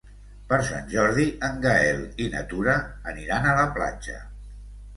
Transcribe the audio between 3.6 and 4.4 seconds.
la platja.